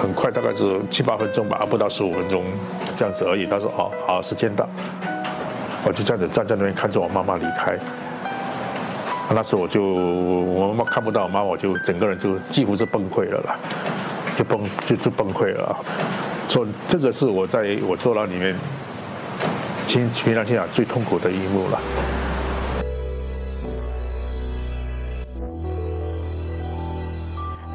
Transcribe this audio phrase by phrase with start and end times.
[0.00, 2.44] 很快，大概是七八分钟吧，不到十五分钟
[2.96, 3.46] 这样子而已。
[3.46, 4.66] 他说：“哦，好，时间到。”
[5.84, 7.78] 我就这样子站在那边看着我妈妈离开。
[9.32, 13.56] 那时候我就我妈妈看不到我妈，我就整个人就几乎是崩溃了啦，
[14.36, 15.76] 就崩就就崩溃了。
[16.48, 18.56] 所以这个是我在我坐牢里面，
[19.86, 21.80] 平平常心讲最痛苦的一幕了。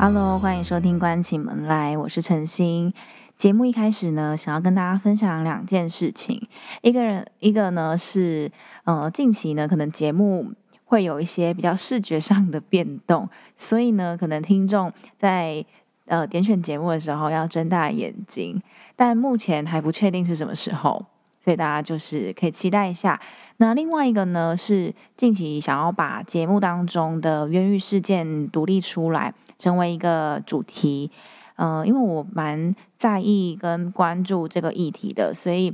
[0.08, 2.94] Hello，欢迎收听《关起门来》，我是陈星。
[3.36, 6.48] 节目一开始呢，想要跟大家分享两件事情。
[6.84, 8.52] 一个人，一个呢是
[8.84, 10.52] 呃，近期呢可能节目
[10.84, 13.27] 会有一些比较视觉上的变动，
[13.58, 15.66] 所以呢，可能听众在
[16.05, 18.62] 呃点选节目的时候要睁大眼睛。
[18.96, 21.04] 但目前还不确定是什么时候，
[21.40, 23.20] 所以大家就是可以期待一下。
[23.58, 29.34] 那另外一个呢是近期想要把节目当中的冤狱事件独立出来。
[29.58, 31.09] 成为一个主题，
[31.55, 35.73] 嗯，因为我蛮在意跟关注这个议题的，所以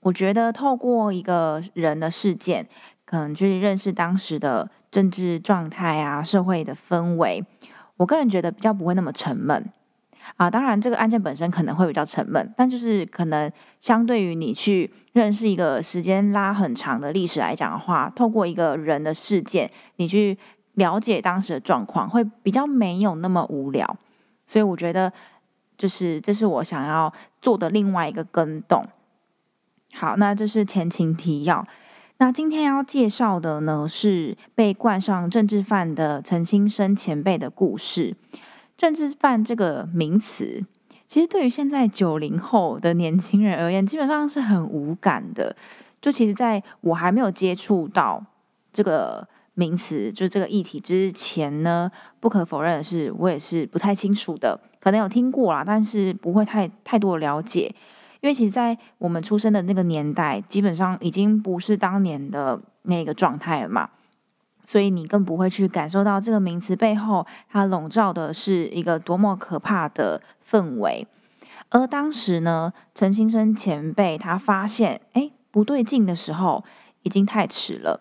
[0.00, 2.68] 我觉得透过一个人的事件，
[3.04, 7.44] 可能去认识当时的政治状态啊、社会的氛围，
[7.96, 9.68] 我个人觉得比较不会那么沉闷
[10.36, 10.48] 啊。
[10.48, 20.38] 当然，这个案件本身可能会比较沉闷，但就是可能相对于你去认识一个时间拉很长的历史来讲的话，透过一个人的事件，你去。
[20.74, 23.96] 了解当时的状况会比较没有那么无聊，
[24.46, 25.12] 所以我觉得
[25.76, 28.82] 就是这是我想要做的另外一个跟动。
[29.92, 31.66] 好，那这是前情提要。
[32.16, 38.16] 那今天要介绍的呢是被冠上政治犯的陈新生前辈的故事。
[38.74, 40.64] 政治犯这个名词，
[41.06, 45.54] 其实对于现在九零后的年轻人而言，基本上是很无感的。
[46.00, 48.24] 就其实在我还没有接触到
[48.72, 49.28] 这个。
[49.54, 57.74] 名词就是这个议题之前呢，不可否认的是，我也是不太清楚的，可能有听过啦，但是不会太太多的了解，
[58.20, 63.90] 因为其实，在我们出生的那个年代，基本上已经不是当年的那个状态了嘛，
[64.64, 71.06] 所以你更不会去感受到这个名词背后它笼罩的是一个多么可怕的氛围。
[71.68, 76.64] 而当时呢，陈先生前辈他发现哎不对劲的时候，
[77.02, 78.00] 已经太迟了。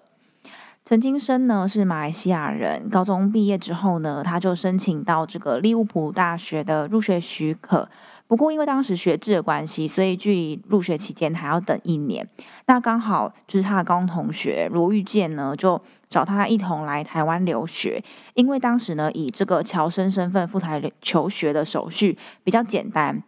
[0.83, 7.87] 陈金生呢是马来西亚人，高中毕业之后呢，他就申请到这个利物浦大学的入学许可。
[8.27, 12.27] 不过因为当时学制的关系，所以距离入学期间还要等一年。
[12.65, 18.03] 那刚好就是他的高中同学罗玉健呢，就找他一同来台湾留学。
[18.33, 23.21] 因为当时呢，以这个侨生身份赴台求学的手续比较简单，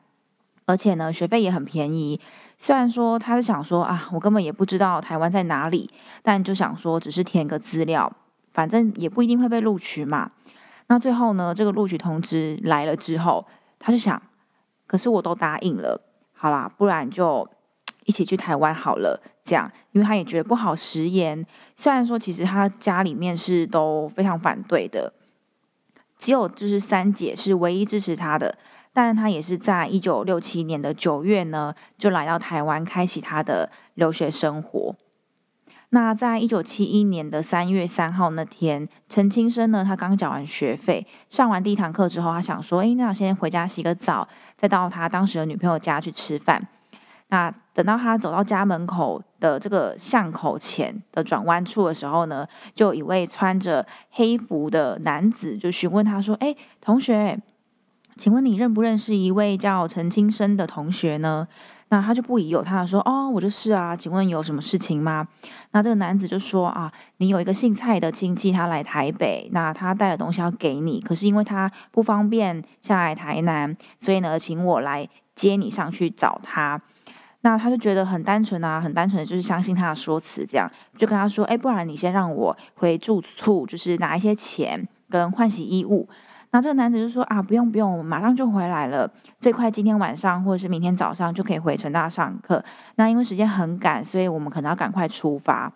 [0.66, 2.20] 而且呢，学费也很便宜。
[2.58, 5.90] 虽然说他是想说啊，我根本也不知道台湾在哪里，
[6.22, 8.12] 但就想说只是填个资料，
[8.52, 10.32] 反正也不一定会被录取嘛。
[10.88, 13.46] 那最后呢，这个录取通知来了之后，
[13.80, 14.22] 他就想，
[14.88, 16.02] 可是我都答应了，
[16.34, 17.50] 好啦，不然就
[18.06, 19.22] 一起去台湾好了。
[19.44, 21.46] 这样，因为他也觉得不好食言。
[21.76, 25.12] 虽然说其实他家里面是都非常反对的，
[26.18, 28.58] 只有就是三姐是唯一支持他的。
[28.94, 34.96] 但他也是在一九六七年的九月呢，就来到台湾开启他的留学生活。
[35.90, 46.68] 那在一九七一年的三月三号那天，陈清生呢，他刚缴完学费，上完第一堂课之后，他想说：“哎，那我先回家洗个澡，再到他当时的女朋友家去吃饭。”
[47.30, 57.40] 那等到他走到家门口的这个巷口前的转弯处的时候呢，就一位穿着黑服的男子就询问他说：“哎，同学。”
[58.16, 61.48] 请问你认不认识一位叫陈清生的同学呢？
[61.90, 65.28] 那他就不疑有他的说：“哦，我就是啊。”请问有什么事情吗？
[65.74, 76.82] 那这个男子就说：“啊，你有一个姓蔡的亲戚，他来台北，那他带了东西要给你，可是因为他不方便下来台南，所以呢，请我来接你上去找他。”
[77.42, 86.10] 那他就觉得很单纯啊，很单纯的就是相信他的说辞，这样就跟他说：“哎，不然你先让我回住处，就是拿一些钱跟换洗衣物。”
[86.54, 92.64] 那这个男子就说啊，不用不用，我马上就回来了，最快今天晚上或者是明天早上就可以回成大上课。
[92.96, 95.74] 那因为时间很赶，所以我们可能要赶快出发。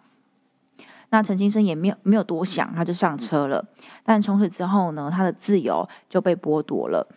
[1.10, 3.66] 那陈先生也没有没有多想，他就上车了。
[4.04, 7.07] 但从此之后呢，他的自由就被剥夺了。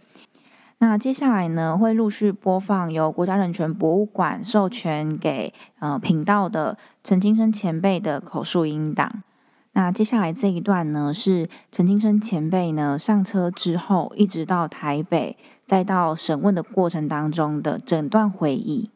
[0.78, 9.22] 那接下来呢，会陆续播放由国家人权博物馆授权给呃频道的陈金生前辈的口述音档。
[9.72, 18.90] 那接下来这一段呢，是陈金生前辈呢上车之后，一直到台北，再到审问的过程当中的整段回忆。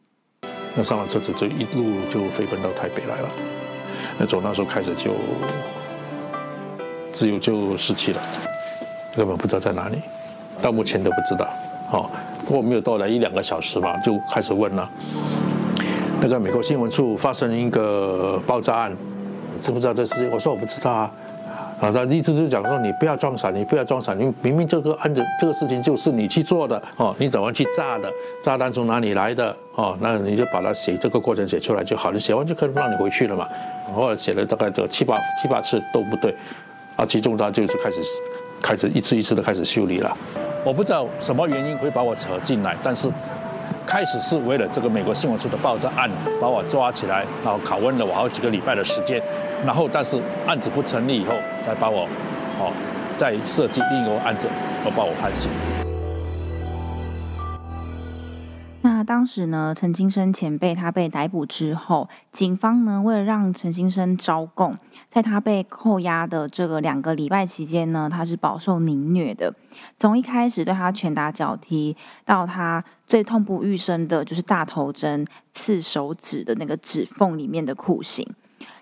[0.75, 3.29] 那上了车子就一路就飞奔到台北来了。
[4.19, 5.13] 那从那时候开始就
[7.13, 8.21] 自由就失去了，
[9.15, 9.97] 根本不知道在哪里，
[10.61, 11.47] 到目前都不知道。
[11.89, 12.11] 好，
[12.45, 14.89] 过没有到了一两个小时吧，就开始问了。
[16.21, 18.97] 那个美国新闻处发生一个爆炸案，
[19.65, 20.29] 知不知道这事情？
[20.31, 21.11] 我说我不知道啊。
[21.81, 28.09] 啊，他一直就讲说你不要装傻，你不要装傻，你明明这个案子这个事情就是你去做的哦，你怎么去炸的？
[28.43, 29.55] 炸弹从哪里来的？
[29.73, 33.47] 哦，那你就把它写这个过程写出来就好了，写完就可以让你回去了嘛。
[33.93, 36.33] 后来写了大概这七八七八次都不对，
[36.95, 37.99] 啊，其中他就是开始
[38.61, 40.15] 开始一次一次的开始修理了。
[40.63, 43.09] 我不知道什么原因会把我扯进来，但是。
[43.85, 46.09] 开始是为了这个美国新闻处的爆炸案
[46.41, 49.21] 把我抓起来，然后拷问了我好几个礼拜的时间，
[49.65, 52.07] 然后但是案子不成立以后，才把我，
[52.59, 52.71] 哦，
[53.15, 54.47] 再设计另一个案子，
[54.83, 55.49] 而把我判刑。
[59.05, 64.75] 当时呢，陈金生前辈他被逮捕之后，警方呢为了让陈金生招供，
[65.09, 69.53] 在他被扣押的这个两个礼拜期间呢，他是饱受凌虐的。
[69.97, 78.27] 从一开始对他拳打脚踢，到他最痛不欲生的就是大头针刺手指的那个指缝里面的酷刑，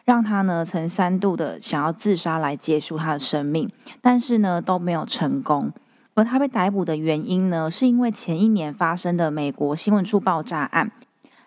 [0.06, 3.70] 让他呢曾三度的想要自杀来结束他的生命，
[4.02, 5.72] 但是呢都没有成功。
[6.16, 10.92] 而他被逮捕的原因呢，是因为前一年发生的美国新闻处爆炸案。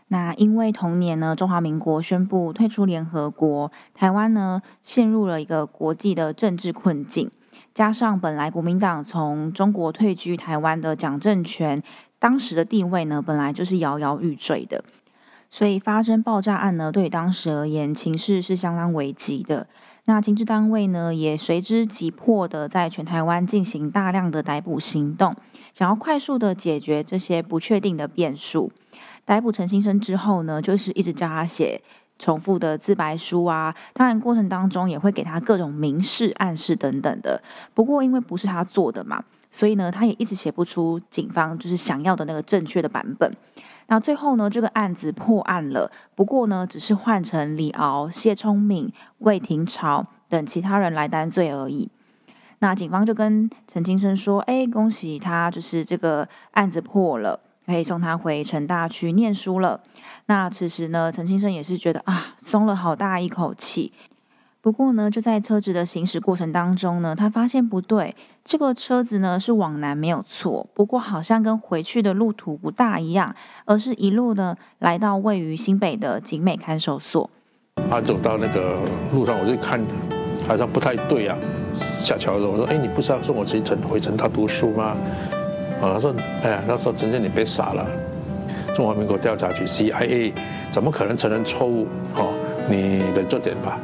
[0.09, 7.31] 那因为同年呢，中华民国宣布退出联合国，台湾呢陷入了一个国际的政治困境。
[7.75, 11.83] 加上本来国民党从中国退居台湾的蒋政权，
[12.19, 14.85] 当时的地位呢本来就是摇摇欲坠的，
[15.51, 19.67] 所以发生爆炸案呢，对当时而言情势是相当危急的。
[20.09, 25.35] 那情治单位呢，也随之急迫的在全台湾进行大量的逮捕行动，
[25.75, 28.71] 想要快速的解决这些不确定的变数。
[29.25, 31.83] 逮捕陈新生之后呢，就是一直叫他写
[32.21, 37.43] 重复的自白书啊，当然过程当中也会给他各种明示暗示等等的。
[37.75, 43.29] 不过因为不是他做的嘛，所以呢，他也一直写不出警方就是想要的那个正确的版本。
[43.89, 45.91] 那最后呢，这个案子破案了。
[46.15, 51.89] 不过呢，只是换成李敖、谢聪敏、魏廷朝等其他人来担罪而已。
[52.59, 59.81] 那警方就跟陈金生说：“哎，恭喜他，就是这个案子破了，可以送他回成大去念书了。”
[60.27, 63.93] 那此时呢，陈金生也是觉得啊，松了好大一口气。
[64.67, 73.33] 不过呢，就在车子的行驶过程当中呢，他发现不对，这个车子呢是往南没有错，不过好像跟回去的路途不大一样，
[73.65, 77.31] 而是一路呢来到位于新北的景美看守所。
[77.89, 78.81] 他走到那个
[79.15, 79.81] 路上，我就看
[80.49, 81.39] 好像不太对啊。
[82.03, 84.97] 下桥的时候，我说：“哎，你不是要送我去城回城大读书吗？”
[85.81, 86.13] 啊，他说
[86.43, 87.87] ：“哎呀，他说陈建，你别傻了，
[88.75, 90.33] 中华民国调查局 CIA
[90.73, 91.87] 怎么可能承认错误？
[92.17, 92.35] 哦，
[92.69, 93.79] 你忍着点吧。”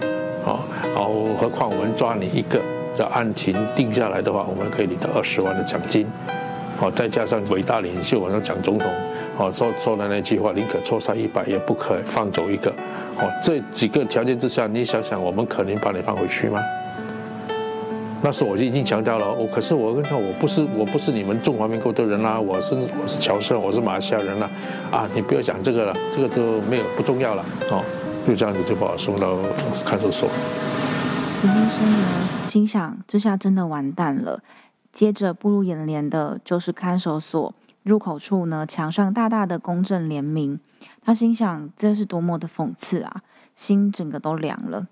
[0.45, 0.61] 哦，
[0.95, 2.61] 然后何况我们抓你一个，
[2.95, 6.07] 这案情定下来的话，我们可以领到二十万的奖金。
[6.79, 8.91] 好，再加上伟大领袖，我们蒋总统，
[9.37, 12.73] 好说说的那句话，宁可错杀一百，也不可放走一个。
[13.17, 16.61] 好，这几个条件之下，你想想，我们可能把你放回去吗？
[18.25, 24.51] 那时我就已经强调了，我可是我跟你说，我不是我不是你们中华民国的人啦，我是我是侨生，我是马来西亚人啦。
[24.91, 27.45] 啊，你不要讲这个了，这个都没有不重要了。
[27.71, 27.85] 哦。
[28.27, 29.37] 就这样子就把我送到
[29.85, 30.29] 看守所。
[31.41, 34.41] 陈先生呢，心想这下真的完蛋了。
[34.93, 40.61] 接着步入眼帘的就是看守所入口处呢，墙上大大的公正联名。
[41.05, 43.23] 他心想这是多么的讽刺啊，
[43.55, 44.87] 心整个都凉了。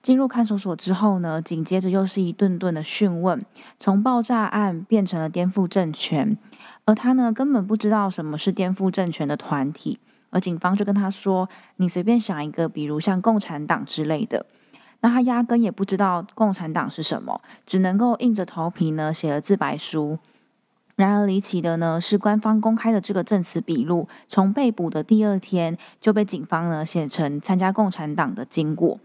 [0.00, 3.44] 进入看守所之后呢，紧接着又是一顿顿的讯问，
[3.80, 6.38] 从爆炸案变成了颠覆政权，
[6.84, 9.98] 而他呢根本不知道什么是颠覆政权的团体。
[10.30, 14.44] 而警方就跟他说：“你随便想一个，比如像共产党之类的。”
[15.00, 20.18] 那他压根也不知道共产党是什么，只能够硬着头皮呢写了自白书。
[20.96, 28.98] 然而离奇的呢是，官方公开的这个证词笔录，从被捕的第二天就被警方呢写成参加共产党的经过，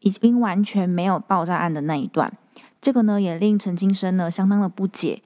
[0.00, 2.32] 已经完全没有爆炸案的那一段。
[2.80, 5.22] 这个呢也令陈金生呢相当的不解。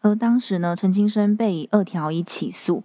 [0.00, 2.82] 而当时呢，陈金生被以二条一起诉。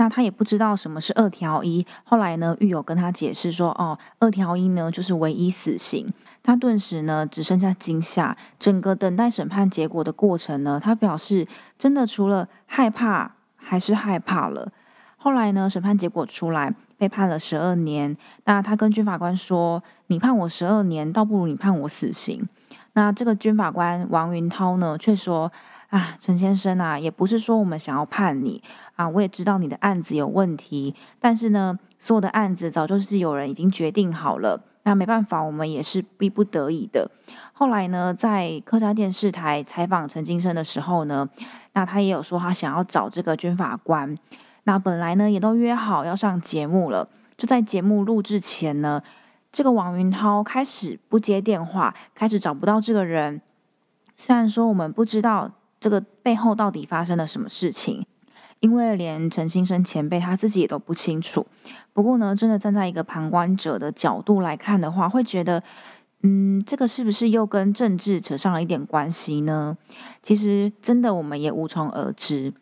[0.00, 6.10] 那他也不知道什么是二条一，后来呢，狱友跟他解释说，哦，二条一呢就是唯一死刑。
[6.42, 14.72] 他顿时呢只剩下惊吓，整个等待审判结果的过程呢，他表示真的除了害怕还是害怕了。
[15.18, 18.16] 后来呢，审判结果出来，被判了十二年。
[18.44, 22.48] 那他跟军法官说，你判我十二年，倒不如你判我死刑。
[22.94, 25.52] 那这个军法官王云涛呢，却说。
[25.90, 28.62] 啊，陈先生啊，也不是说我们想要判你
[28.94, 37.10] 啊，我也知道你的案子有问题，但是呢，所有的案子早就是有人已经决定好了，那没办法，我们也是逼不得已的。
[37.52, 41.28] 后来呢，在客家电视台采访陈金生的时候呢，
[41.72, 44.16] 那他也有说他想要找这个军法官。
[44.64, 49.02] 那本来呢也都约好要上节目了，就在节目录制前呢，
[49.50, 53.42] 这个王云涛开始不接电话，开始找不到这个人。
[54.14, 58.06] 虽然说我们不知道这个背后到底发生了什么事情。
[58.60, 61.46] 因为连陈新生前辈他自己也都不清楚。
[61.94, 65.62] 不过呢，真的站在一个旁观者的角度来看的话，会觉得，
[66.24, 69.78] 嗯，这个是不是又跟政治扯上了一点关系呢？
[70.22, 72.52] 其实真的我们也无从而知。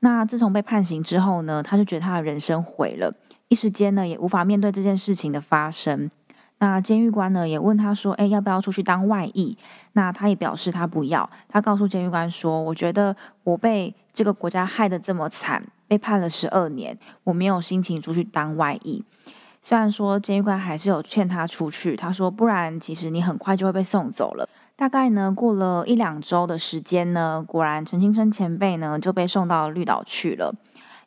[0.00, 3.14] 那自从被判刑之后呢，他就觉得他的人生毁了，
[3.48, 6.10] 一时间呢也无法面对这件事情的发生。
[6.58, 9.58] 那监狱官呢也问他说：“哎，要不要出去当外役？”
[9.92, 11.28] 那他也表示他不要。
[11.48, 19.04] 他告诉监狱官说：“我觉得我被这个国家害得这么惨，被判了十二年，我没有心情出去当外役。”
[19.60, 30.54] 虽然说监狱官还是有劝他出去，他说：“不然，其实你很快就会被送走了。”大概呢过了一两周的时间呢，果然陈清生前辈呢就被送到绿岛去了。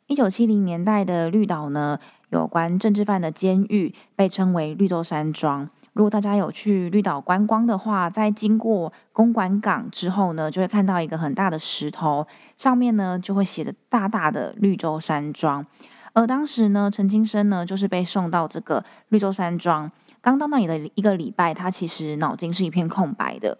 [0.06, 1.98] 一九七零年代的绿岛呢。
[2.30, 5.68] 有关政治犯的监狱被称为绿洲山庄。
[5.92, 15.66] 如果大家有去绿岛观光的话，在经过公馆港之后呢，就会看到一个很大的石头，上面呢就会写着大大的绿洲山庄。
[16.12, 23.58] 而当时呢，陈金生呢就是被送到这个绿洲山庄，刚到那里的一个礼拜，他其实脑筋是一片空白的。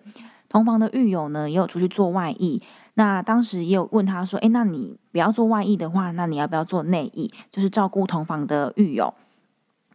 [0.48, 2.62] 同房的狱友呢也有出去做外役。
[2.94, 7.32] 那当时也有问他说：“哎，那你不要做外役的话，那你要不要做内役？
[7.50, 9.12] 就是照顾同房的狱友。”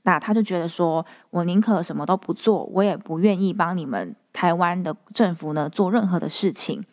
[0.03, 6.83] 那他就觉得说：“我宁可什么都不做，我也不愿意帮你们台湾的政府呢做任何的事情。”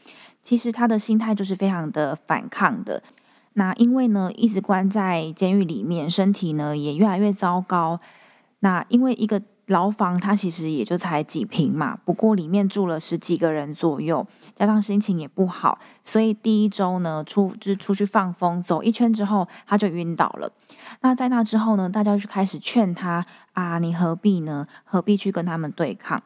[0.43, 3.03] 其实他的心态就是非常的反抗的。
[3.55, 8.01] 那因为呢，一直关在监狱里面，身体呢也越来越糟糕。
[8.61, 9.41] 那因为一个。
[9.73, 14.25] 牢房它其实也就才几平嘛，不过里面住了十几个人左右，
[14.55, 20.53] 加上心情也不好，所以第一周呢出就出去放风，走一圈之后他就晕倒了。
[21.01, 24.69] 那在那之后呢，大家就开始劝他啊，你何必呢？
[24.85, 26.23] 何必去跟他们对抗？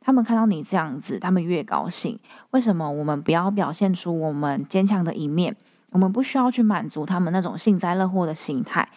[0.00, 2.18] 他们看到你这样子，他们越高兴。
[2.52, 5.56] 为什么我们不要表现出我们坚强的一面？
[5.90, 8.88] 我们不需要去满足他们那种幸灾乐祸的心态。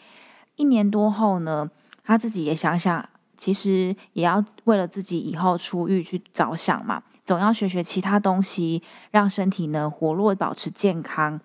[0.55, 1.69] 一年多后呢，
[2.03, 3.07] 他自己也想想。
[3.37, 11.39] 其实也要为了自己以后出狱去着想嘛，总要学学其他东西，让身体呢活络，保持健康。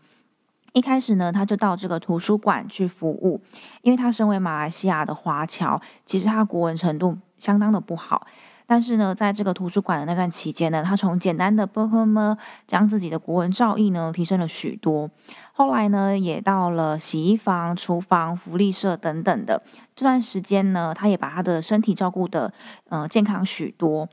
[0.72, 3.42] 一开始呢，他就到这个图书馆去服务，
[3.82, 8.26] 因为他身为马来西亚的华侨，其实他国文程度相当的不好。
[8.66, 15.11] 但是呢，在这个图书馆的那段期间呢，他从简单的啵啵么，将自己的国文造诣呢提升了许多。
[15.52, 19.62] 后来呢，也到了洗衣房、厨房、福利社等等的
[19.95, 22.52] 这段时间呢，他也把他的身体照顾的
[22.88, 24.09] 呃健康许多。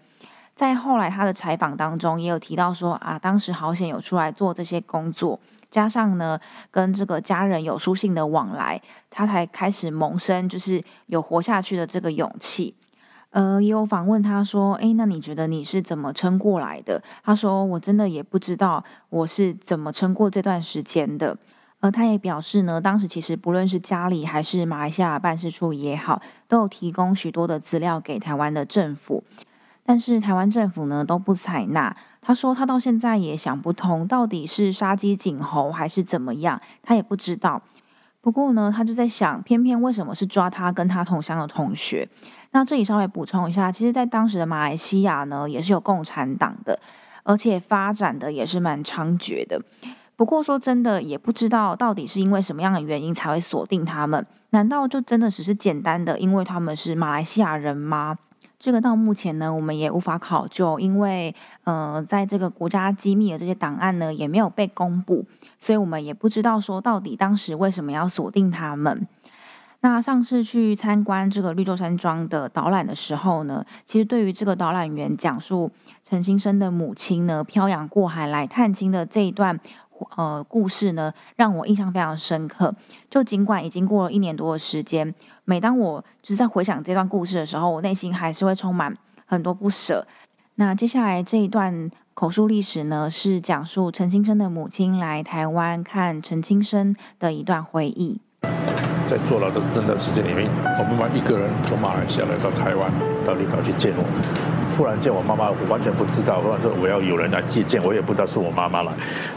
[0.55, 5.39] 在后来他的采访当中，也有提到说啊，当时好险有出来做这些工作，
[5.71, 6.37] 加上呢
[6.69, 12.75] 跟这个家人有书信的往来，他才开始萌生就是有活下去的这个勇气。
[13.31, 21.37] 呃，也有访问他说：“诶，那你觉得你是怎么撑过来的？”他说：“我真的也不知道我是怎么撑过这段时间的。”
[21.81, 29.23] 而他也表示呢，当时其实不论是家里还是马来西亚办事处也好，都有提供许多的资料给台湾的政府，
[29.85, 31.95] 但是台湾政府呢都不采纳。
[32.19, 37.61] 他说他到现在也想不通，到底是杀鸡儆猴还是怎么样，他也不知道。
[38.19, 42.09] 不过呢，他就在想，偏偏为什么是抓他跟他同乡的同学？
[42.51, 46.79] 那这里稍微补充一下，其实，在当时的马来西亚呢，也是有共产党的，
[47.23, 49.61] 而且发展的也是蛮猖獗的。
[50.15, 54.25] 不过说真的，也不知道到底是因为什么样的原因才会锁定他们？
[54.49, 58.17] 难道就真的只是简单的因为他们是马来西亚人吗？
[58.57, 65.23] 这个到目前呢，我们也无法考究，因为呃，在这个国家机密的这些档案呢，也没有被公布，
[65.57, 69.07] 所以我们也不知道说到底当时为什么要锁定他们。
[69.81, 75.71] 那上次去参观这个绿洲山庄的导览的时候呢，其实对于这个导览员讲述
[76.03, 79.57] 陈新生的母亲呢漂洋过海来探亲的这一段
[80.17, 82.75] 呃故事呢，让我印象非常深刻。
[83.09, 88.93] 就尽管已经过了一年多的时间，每当我就是在回想这段故事的时候，我内心还是会充满
[89.25, 90.05] 很多不舍。
[90.55, 98.19] 那接下来这一段口述历史呢，是讲述陈清生的母亲来台湾看陈清生的一段回忆。
[99.09, 100.47] 在坐牢的那段时间里面，
[100.77, 102.91] 我妈妈一个人从马来西亚来到台湾，
[103.25, 104.03] 到绿岛去见我。
[104.77, 106.39] 忽然见我妈妈，我完全不知道。
[106.39, 108.91] 忽然说我要有人来接见，我也不知道是我妈妈来，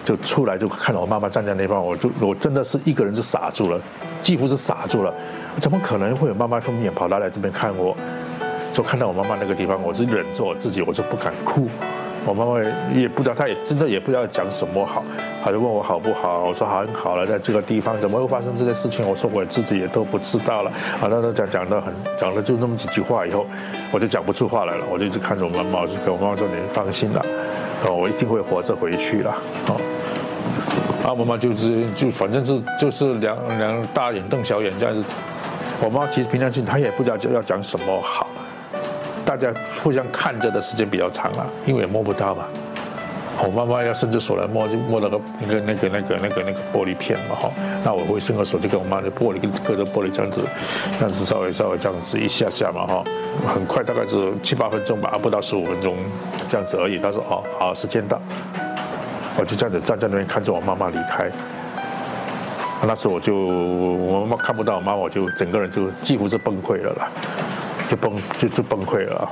[0.04, 3.80] 就出来就看到我妈妈站在那边，我就我真的是一个人就傻住了，
[4.20, 5.12] 几乎是傻住了。
[5.58, 7.96] 怎么可能会有妈妈从远跑来来这边看我？
[8.72, 11.68] 就看到我妈妈那个地方，我是忍着我自己，我就不敢哭。
[12.24, 12.60] 我妈妈
[12.94, 15.04] 也不知道，她也真的也不知道讲什么好，
[15.44, 19.08] 她就问我好不好，我说很好了，在这个地方怎么会发生这些事情？
[19.08, 20.70] 我说我自己也都不知道了。
[21.00, 23.44] 好，那都讲讲的很，讲了就那么几句话以后，
[23.90, 27.24] 我就讲不出话来了，我就一直看着我妈妈，就跟我妈妈说：“你放心了，
[27.86, 29.34] 哦，我一定会活着回去了。”
[29.66, 29.80] 哦，
[31.04, 35.02] 啊，妈妈就是就反正是就是两两大眼瞪小眼这样子。
[35.84, 38.28] 我妈其实平常心，她也不知道要讲什么好。
[39.24, 39.52] 大家
[39.82, 42.44] 互相看着的时间比较长了，因为也摸不到嘛。
[43.44, 47.50] 我妈妈要伸着手来摸，就摸那个那个那个那个那个那个玻璃片嘛哈。
[47.82, 50.42] 那我会伸个手就跟我妈的玻璃隔着玻璃这样子，
[50.98, 53.02] 这样子稍微稍微这样子一下下嘛哈。
[53.52, 55.96] 很快大概是七八分钟吧，不到十五分钟
[56.48, 56.98] 这样子而已。
[56.98, 58.20] 她说哦好，时间到，
[59.38, 61.28] 我就这样子站在那边看着我妈妈离开。
[62.86, 67.10] 那时候我就我妈妈看不到我妈，我就整个人就几乎是崩溃了啦。
[67.92, 69.28] 就崩就就崩溃了，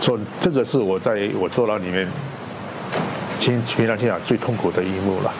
[0.00, 2.08] 说这个是我在我坐牢里面，
[3.38, 5.30] 平平常心讲最痛苦的一幕了。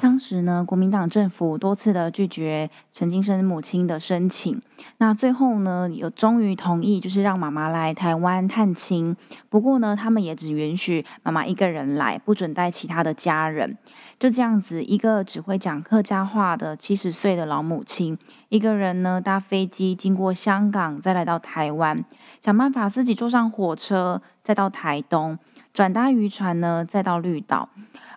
[0.00, 4.60] 当时呢，国民党政府多次的拒绝陈金生母亲的申请，
[4.98, 9.16] 那最后呢，有终于同意，就是让妈妈来台湾探亲。
[9.48, 13.76] 不过呢，他们也只允许妈妈一个人来，不准带其他的家人。
[14.18, 18.18] 就这样子，一个只会讲客家话的七十岁的老母亲，
[18.48, 22.04] 一个人呢搭飞机经过香港，再来到台湾，
[22.40, 25.38] 想办法自己坐上火车，再到台东，
[25.74, 27.68] 转搭渔船呢，再到绿岛。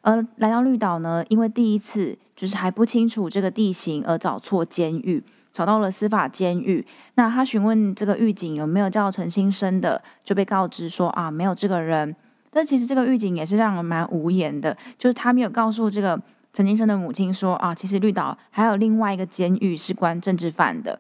[0.02, 6.86] 而来到绿岛呢，因为第一次就是还不清楚这个地形，而找错监狱，找到了司法监狱。
[7.16, 12.16] 那他询问这个狱警有没有叫陈新生的，就被告知说啊，没有这个人。
[12.50, 16.20] 但其实这个狱警也是让人蛮无言的，就是他没有告诉这个
[16.54, 21.00] 陈金生的母亲说啊，其实绿岛还有另外一个监狱是关政治犯的。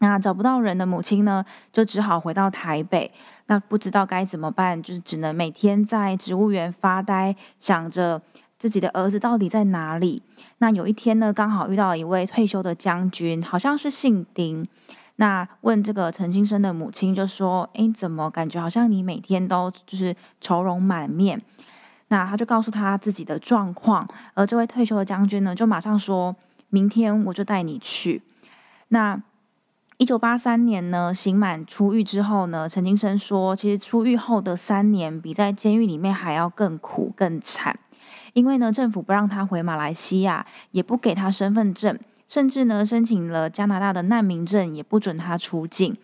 [0.00, 3.10] 那找不到人的母亲呢，就只好回到台北。
[3.46, 8.22] 那不知道该怎么办，就是只能每天在植物园发呆，想着
[8.56, 10.22] 自己的儿子到底在哪里。
[10.58, 14.64] 那有一天呢，刚好遇到一位退休的将军，好像是姓丁。
[15.16, 21.42] 那问这个陈金生的母亲就说：“诶，怎么感觉好像你每天都就是愁容满面？”
[22.08, 26.34] 那他就告诉他自己的状况，而这位退休的将军呢，就马上说
[26.70, 28.22] ：“明天我就带你去。”
[28.88, 29.22] 那。
[30.00, 37.76] 一九八三年呢，刑满出狱之后呢，陈金生说，其实出狱后的三年比在监狱里面还要更苦更惨，
[38.32, 45.96] 因为呢，政府不让他回马来西亚，也不给他身份证，甚至呢，申请了加拿大的难民证也不准他出境。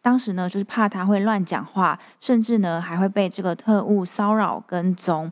[0.00, 5.30] 当时呢，就是怕他会乱讲话，甚至呢，还会被这个特务骚扰跟踪，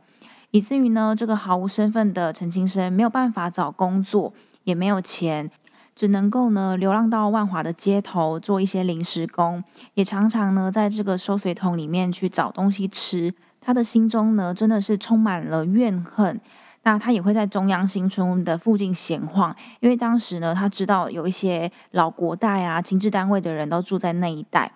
[0.51, 4.33] 以至于呢，这个毫无身份的陈金生没有办法找工作，
[4.65, 5.51] 也没有钱。
[5.95, 13.33] 只能够呢流浪到万华的街头做一些临时工，也常常呢在这个收水桶里面去找东西吃。
[13.63, 16.39] 他的心中呢真的是充满了怨恨。
[16.87, 24.71] 那他也会在中央新村的附近闲晃，因为当时呢他知道有一些老国代啊、情治单位的人都住在那一带，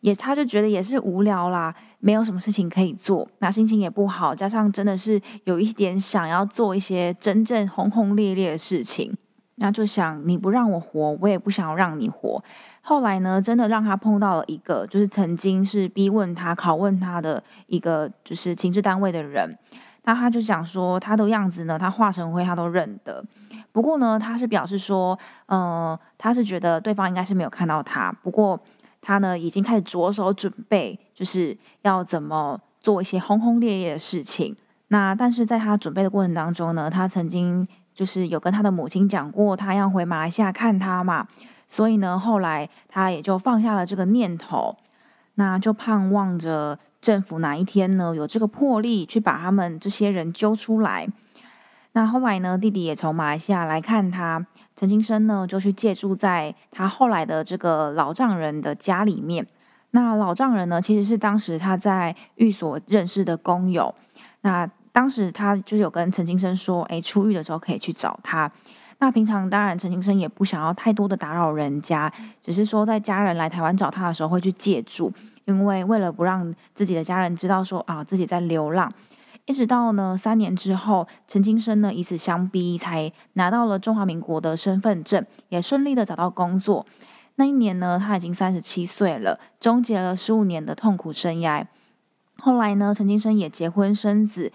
[0.00, 9.14] 也他就觉得也是无聊啦，没有什么事情可以做，那心情也不好，加上真的是有一点想要做一些真正轰轰烈烈的事情。
[9.56, 12.42] 那就想你不让我活，我也不想要让你活。
[12.80, 19.56] 后来呢，真的让他碰到了一个，就是曾经是逼问他、拷问他的一个，就是情治单位的人。
[20.04, 23.24] 那他就讲说，他的样子呢，他化成灰他都认得。
[23.72, 28.12] 不过呢，他是表示说，呃，他是觉得对方应该是没有看到他。
[28.22, 28.58] 不过
[29.00, 34.56] 他呢，已经开始着手准备，就是要怎么做一些轰轰烈烈的事情。
[34.88, 37.66] 那但是在他准备的过程当中呢，他曾经。
[37.94, 41.28] 就是有跟他的母亲讲过，他要回马来西亚看他嘛，
[41.68, 44.76] 所以呢，后来他也就放下了这个念头，
[45.34, 51.06] 那就盼望着政府哪一天呢有这个魄力去把他们这些人揪出来。
[51.92, 59.46] 那后来呢，弟弟也从马来西亚来看他，陈金生呢就去借住在他后来的这个老丈人的家里面。
[59.90, 63.94] 那老丈人呢，其实是当时他在寓所认识的工友，
[64.40, 64.70] 那。
[64.94, 68.48] 当时他就有跟陈金生说：“哎，出狱的时候可以去找他。
[69.00, 75.12] 那平常当然陈金生也不想要太多的打扰人家，只是说在家人来台湾找他的时候会去借住，
[75.46, 78.92] 因为为了不让自己的家人知道说啊自己在流浪。
[79.46, 86.86] 一直到呢三年之后，陈金生呢以此相逼，才拿到了中华民国的身份证，也顺利的找到工作。
[87.36, 91.66] 那一年呢他已经三十七岁了，终结了十五年的痛苦生涯。
[92.38, 94.52] 后来呢陈金生也结婚生子。”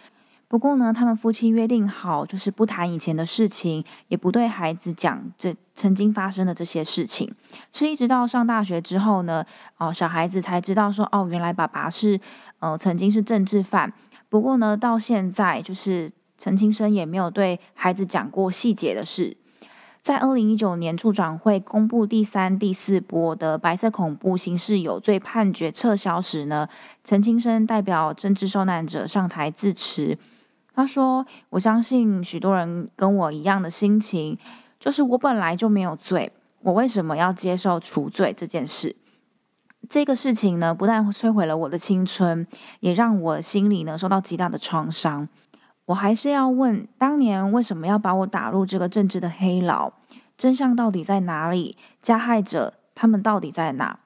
[0.50, 7.32] 不过呢，他们夫妻约定好，就是不谈以前的事情，也不对孩子讲这曾经发生的这些事情。
[7.72, 9.46] 是一直到上大学之后呢，
[9.78, 12.20] 哦，小孩子才知道说，哦，原来爸爸是
[12.58, 13.94] 呃曾经是政治犯。
[14.28, 19.38] 不过呢，到现在就是陈清生也没有对孩子讲过细节的事。
[20.02, 26.68] 在二零一九年，处长会公布第三、第四波的白色恐怖刑事有罪判决撤销时呢，
[27.04, 30.18] 陈清生代表政治受难者上台致辞。
[30.80, 34.38] 他说：“我相信许多人跟我一样的心情，
[34.80, 38.96] 就是我本来就没有罪，我为什么要接受除罪这件事？
[39.90, 42.48] 这个事情呢，不但摧毁了我的青春，
[42.80, 45.28] 也让我心里呢受到极大的创伤。
[45.88, 49.92] 我还是要问，当年为什么要把我打入这个政治的黑牢？
[50.38, 51.76] 真相到底在哪里？
[52.02, 54.00] 加害者他们到底在哪？”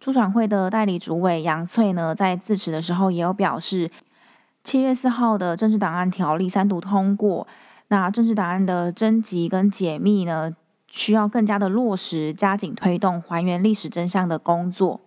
[0.00, 3.88] 出转会的代理主委杨翠呢，在致辞的时候也有表示。
[4.66, 7.46] 七月四号的政治档案条例三读通过，
[7.86, 10.50] 那政治档案的征集跟解密呢，
[10.88, 15.00] 需要更加的落实，加紧推动还原历史真相的工作。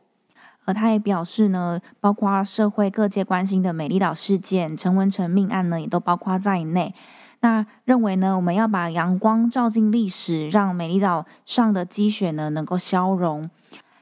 [0.63, 6.95] 而他也表示呢，包括社会各界关心的美丽岛事件、陈文成命案呢，也都包括在内。
[7.41, 13.49] 那认为呢，我们要把阳光照进历史，让美丽岛上的积雪呢，能够消融。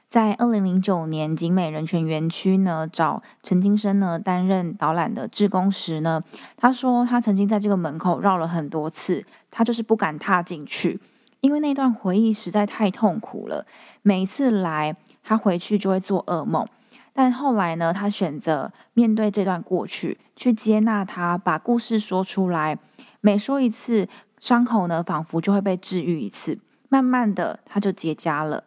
[0.10, 6.24] 在二零零九年景美人权园区呢，找陈金生呢担任导览的志工时呢，
[6.56, 10.98] 他说他曾经在这个门口绕了很多次，他就是不敢踏进去，
[11.42, 13.66] 因为那段回忆实在太痛苦了。
[14.02, 16.66] 每一次来，他回去就会做噩梦。
[17.12, 22.78] 但后来呢，他选择面对这段过去，去接纳他，把故事说出来。
[23.20, 24.08] 每说一次，
[24.40, 28.64] 伤口呢仿佛就会被治愈一次，慢慢的他就结痂了。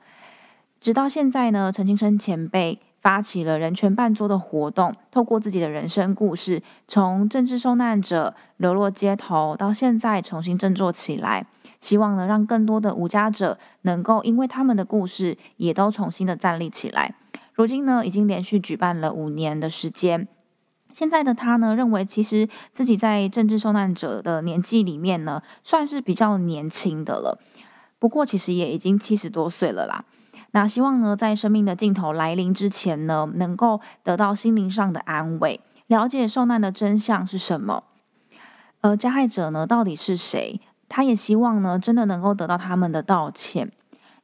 [0.80, 11.46] 直到现在呢，陈清生前辈发起了人权办桌的活动，透过自己的人生故事，从政治受难者流落街头，到现在重新振作起来，
[11.80, 17.14] 希望呢让更多的无家者能够因为他们的故事，也都重新的站立起来。
[17.52, 20.26] 如今呢，已经连续举办了五年的时间。
[20.92, 27.38] 现在的他呢，认为其实自己在政治受难者的年纪里面呢，算是比较年轻的了。
[27.98, 30.06] 不过其实也已经七十多岁了啦。
[30.52, 37.84] 那希望呢，在生命的尽头来临之前呢，能够得到心灵上的安慰，了解受难的真相是什么，
[38.80, 40.60] 而加害者呢到底是谁？
[40.88, 43.70] 他也希望呢，真的能够得到他们的道歉，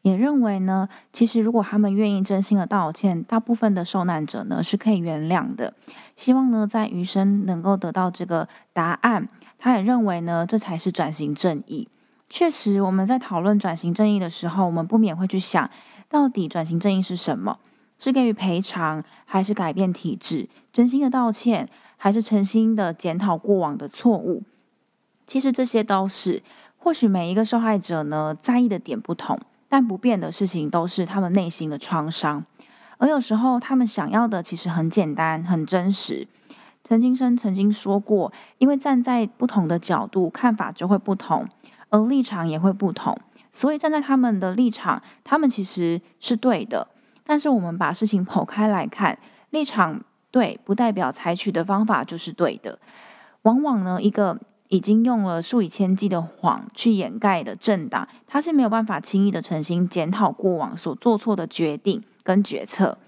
[0.03, 5.73] 也认为呢，其实如果他们愿意真心的道歉，大部分的受难者呢是可以原谅的。
[6.17, 9.29] 希望呢，在余生能够得到这个答案。
[9.59, 11.89] 他也认为呢，这才是转型正义。
[12.29, 15.71] 确实，我们在讨论转型正义的时候，我们不免会去想。
[16.09, 17.59] 到底转型正义是什么？
[17.99, 20.49] 是给予赔偿，还是改变体制？
[20.73, 24.43] 真心的道歉，还是诚心的检讨过往的错误？
[25.27, 26.43] 其实这些都是，
[26.77, 32.45] 或许每一个受害者呢，在意的点不同，但不变的事情都是他们内心的创伤。
[32.99, 36.29] 而有时候他们想要的其实很简单、很真实。
[36.85, 41.49] 陈金生曾经说过，因为站在不同的角度，看法就会不同，
[41.91, 43.19] 而立场也会不同。
[43.57, 46.87] 所以站在他们的立场，他们其实是对的。
[47.25, 49.99] 但是我们把事情剖开来看，立场
[50.31, 52.79] 对不代表采取的方法就是对的。
[53.45, 54.39] 往往呢，一个
[54.69, 62.99] 已经用了数以千计的谎去掩盖的政党，他是没有办法轻易的诚心检讨过往所做错的决定跟决策。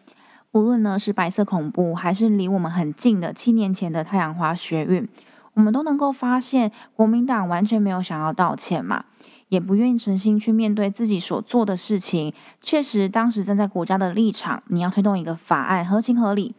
[0.53, 5.07] 无论呢是白色恐怖，还是离我们很近的七年前的太阳花学运，
[5.53, 9.05] 我们都能够发现，国民党完全没有想要道歉嘛。
[9.49, 12.33] 也不愿意诚心去面对自己所做的事情。
[12.61, 16.55] 确实，当时站在国家的立场，你要推动一个法案，合情合理。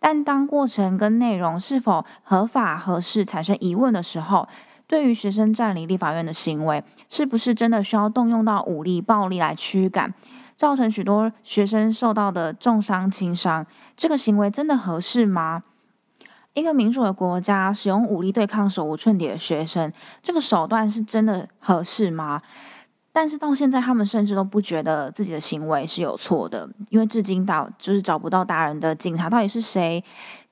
[0.00, 4.48] 但当过程跟内容是否合法合适产生疑问的时候，
[4.86, 10.14] 对于学生占领立法院的行为，是不是真的需要动用到武力、暴力来驱赶，
[10.54, 13.66] 造成许多学生受到的重伤、轻伤？
[13.96, 15.64] 这个行为真的合适吗？
[16.58, 19.92] 一个民主的国家使用武力对抗手无寸铁的学生，
[20.22, 22.42] 这个手段是真的合适吗？
[23.10, 30.02] 但是到现在，他们甚至都不觉得自己的行为是有错的，因为至今到就是找不到打人的警察到底是谁。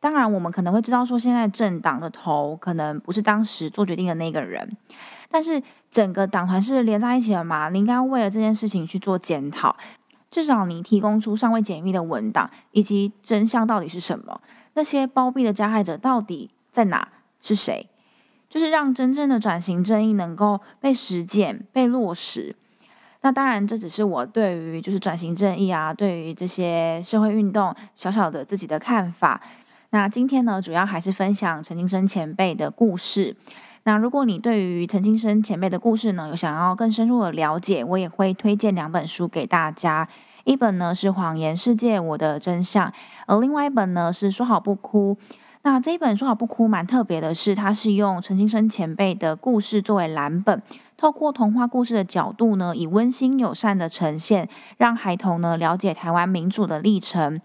[0.01, 4.77] 当然，我们可能会知道说，现在政党的头可能不是当时做决定的那个人，
[5.31, 7.69] 但是整个党团是连在一起的嘛？
[7.69, 9.77] 你应该为了这件事情去做检讨，
[10.29, 14.41] 至少你提供出尚未解密的文档以及真相到底是什么。
[14.77, 17.09] 那些包庇的加害者到底在哪？
[17.41, 17.89] 是谁？
[18.49, 22.55] 就是让真正的转型正义能够被实践、被落实。
[23.23, 29.41] 那当然，这只是我对于就是转型正义啊，对于这些社会运动小小的自己的看法。
[29.91, 33.35] 那今天呢，主要还是分享陈金生前辈的故事。
[33.85, 40.09] 那如果你对于陈金生前辈的故事呢，有想要更深入的了解，我也会推荐两本书给大家。
[40.47, 42.89] 一本呢是《谎言世界：我的真相》，
[43.27, 45.17] 而另外一本呢是《说好不哭》。
[45.63, 50.63] 那这一本《说好不哭》蛮特别的是，它是用陈金生前辈的故事作为蓝本，
[50.97, 57.41] 透过童话故事的角度呢，以温馨友善的呈现，让孩童呢了解台湾民主的历程。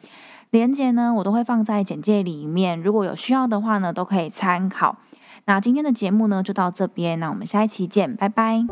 [0.51, 4.97] 连接呢，我都会放在简介里面，如果有需要的话呢，都可以参考。
[5.45, 8.63] 那今天的节目呢，就到这边，那我们下一期见，拜拜。